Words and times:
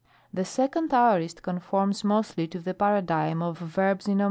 The 0.33 0.41
2d 0.41 0.91
Aorist 0.93 1.43
conforms 1.43 2.03
mostly 2.03 2.47
to 2.47 2.59
the 2.59 2.73
Para 2.73 3.03
digm 3.03 3.43
of 3.43 3.59
verbs 3.59 4.07
in 4.07 4.17
0. 4.17 4.19